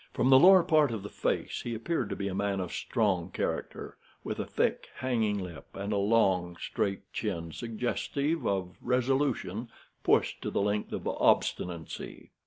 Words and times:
From 0.15 0.31
the 0.31 0.39
lower 0.39 0.63
part 0.63 0.89
of 0.91 1.03
the 1.03 1.11
face 1.11 1.61
he 1.61 1.75
appeared 1.75 2.09
to 2.09 2.15
be 2.15 2.27
a 2.27 2.33
man 2.33 2.59
of 2.59 2.73
strong 2.73 3.29
character, 3.29 3.97
with 4.23 4.39
a 4.39 4.47
thick, 4.47 4.89
hanging 4.95 5.37
lip, 5.37 5.67
and 5.75 5.93
a 5.93 5.97
long, 5.97 6.57
straight 6.57 7.13
chin, 7.13 7.51
suggestive 7.51 8.47
of 8.47 8.75
resolution 8.81 9.69
pushed 10.03 10.41
to 10.41 10.49
the 10.49 10.59
length 10.59 10.91
of 10.91 11.07
obstinacy. 11.07 12.31